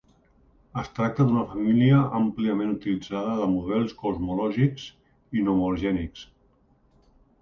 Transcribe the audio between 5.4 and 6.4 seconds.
inhomogenis.